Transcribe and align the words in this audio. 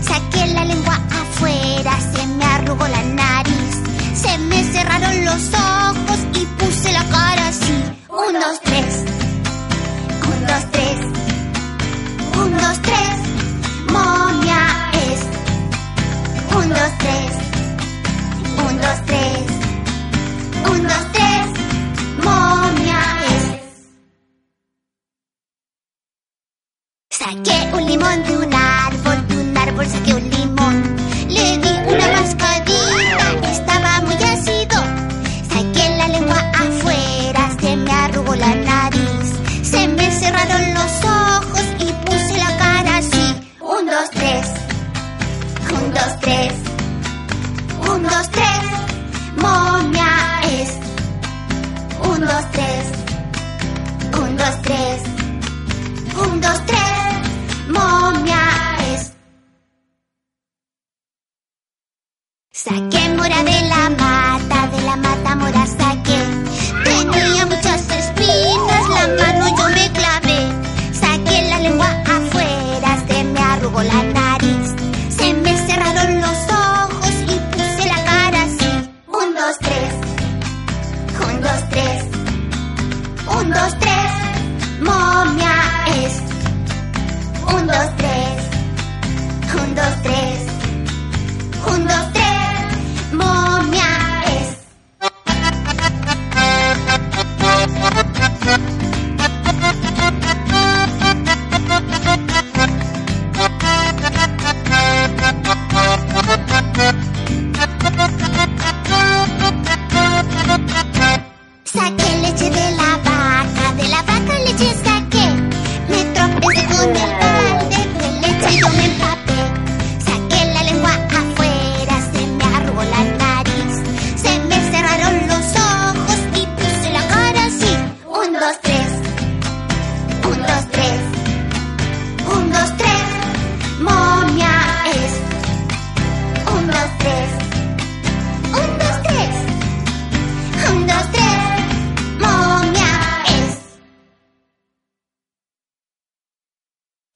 Saqué 0.00 0.46
la 0.54 0.64
lengua 0.64 0.98
afuera, 1.10 1.98
se 2.14 2.26
me 2.26 2.44
arrugó 2.44 2.86
la 2.88 3.02
nariz. 3.02 3.74
Se 4.14 4.38
me 4.38 4.64
cerraron 4.64 5.24
los 5.24 5.42
ojos 5.54 6.18
y 6.34 6.46
puse 6.58 6.92
la 6.92 7.04
cara 7.04 7.48
así. 7.48 7.84
Un, 8.08 8.32
dos, 8.34 8.60
tres. 8.64 9.04
Un, 10.30 10.46
dos, 10.46 10.64
tres. 10.72 10.98
Un, 12.40 12.52
dos, 12.56 12.82
tres. 12.82 13.16
Momia. 13.90 14.62
Un, 16.56 16.68
dos, 16.68 16.92
tres. 16.98 17.32
Un, 18.66 18.76
dos, 18.80 18.98
tres. 19.06 19.44
Un, 20.70 20.82
dos, 20.82 21.04
tres. 21.12 21.46
Momia. 22.24 23.02
Saqué 27.10 27.70
un 27.74 27.86
limón 27.86 28.22
de 28.24 28.36
un 28.38 28.54
árbol, 28.54 29.01
árbol 29.72 29.86
saqué 29.86 30.14
un 30.14 30.30
limón. 30.30 30.96
Le 31.28 31.58
di 31.58 31.72
una 31.92 32.06
mascadita, 32.16 33.50
estaba 33.50 34.00
muy 34.02 34.14
ácido. 34.14 34.78
Saqué 35.50 35.96
la 35.96 36.08
lengua 36.08 36.40
afuera, 36.64 37.42
se 37.60 37.76
me 37.76 37.90
arrugó 37.90 38.34
la 38.34 38.54
nariz. 38.54 39.28
Se 39.62 39.88
me 39.88 40.10
cerraron 40.10 40.74
los 40.74 40.92
ojos 41.04 41.64
y 41.78 41.92
puse 42.04 42.36
la 42.38 42.56
cara 42.58 42.96
así. 42.98 43.26
Un, 43.60 43.86
dos, 43.86 44.10
tres. 44.10 44.46
Un, 45.78 45.94
dos, 45.94 46.20
tres. 46.20 46.52
Un, 47.88 48.02
dos, 48.02 48.28
tres. 48.30 48.64
Momia 49.36 50.12
es. 50.60 50.70
Un, 52.08 52.20
dos, 52.20 52.44
tres. 52.52 53.01
Saqué 62.54 63.08
mora 63.16 63.42
de 63.44 63.62
la 63.62 63.88
mata, 63.88 64.66
de 64.66 64.82
la 64.82 64.96
mata 64.96 65.36
mora 65.36 65.66
saqué. 65.66 66.20
Tenía 66.84 67.46
muchas 67.46 67.80
espinas, 67.88 68.88
la 68.90 69.08
mano 69.18 69.56
yo 69.56 69.68
me 69.70 69.90
clavé. 69.92 70.40
Saqué 70.92 71.48
la 71.48 71.60
lengua 71.60 71.88
afuera, 72.04 72.98
se 73.08 73.24
me 73.24 73.40
arrugó 73.40 73.82
la 73.82 74.02
nariz. 74.02 74.68
Se 75.08 75.32
me 75.32 75.56
cerraron 75.66 76.20
los 76.20 76.38
ojos 76.52 77.14
y 77.22 77.40
puse 77.56 77.88
la 77.88 78.04
cara 78.04 78.42
así. 78.42 78.90
Un, 79.06 79.34
dos, 79.34 79.56
tres. 79.58 79.94
Un, 81.26 81.40
dos, 81.40 81.68
tres. 81.70 82.04
Un, 83.34 83.50
dos, 83.50 83.78
tres. 83.78 84.12
Momia 84.82 85.56
es. 86.04 86.14
Un, 87.54 87.66
dos, 87.66 87.96
tres. 87.96 88.36
Un, 89.54 89.74
dos, 89.74 90.02
tres. 90.02 90.51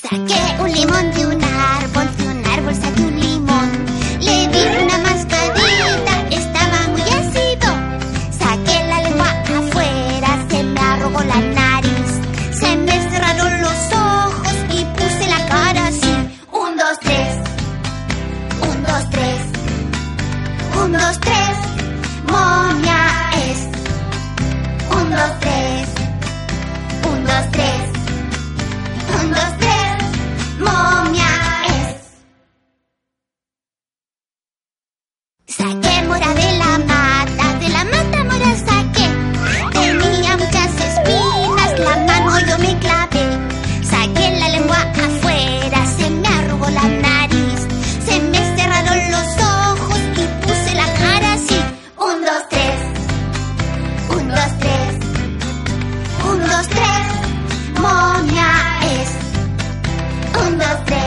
Saqué 0.00 0.62
un 0.62 0.70
limón 0.70 1.10
de 1.10 1.26
un 1.26 1.42
árbol, 1.42 2.16
de 2.18 2.28
un 2.28 2.46
árbol 2.46 2.74
saqué 2.74 3.07
Saqué 35.58 36.02
mora 36.06 36.34
de 36.34 36.58
la 36.62 36.78
mata, 36.90 37.46
de 37.58 37.68
la 37.68 37.84
mata 37.84 38.18
mora 38.30 38.50
saqué. 38.66 39.06
Tenía 39.72 40.36
muchas 40.36 40.70
espinas, 40.88 41.70
la 41.80 41.96
mano 42.06 42.38
yo 42.48 42.58
me 42.58 42.78
clavé. 42.78 43.24
Saqué 43.82 44.38
la 44.38 44.48
lengua 44.50 44.78
afuera, 45.06 45.78
se 45.96 46.10
me 46.10 46.28
arrugó 46.28 46.70
la 46.70 46.86
nariz. 47.06 47.60
Se 48.06 48.20
me 48.30 48.38
cerraron 48.56 48.98
los 49.10 49.28
ojos 49.64 50.00
y 50.22 50.46
puse 50.46 50.74
la 50.76 50.86
cara 51.02 51.32
así. 51.34 51.60
Un, 52.06 52.24
dos, 52.28 52.42
tres. 52.50 52.80
Un, 54.16 54.28
dos, 54.28 54.52
tres. 54.60 54.92
Un, 56.30 56.38
dos, 56.50 56.68
tres. 56.68 57.80
Momia 57.82 58.50
es. 58.96 59.10
Un, 60.40 60.58
dos, 60.58 60.78
tres. 60.86 60.97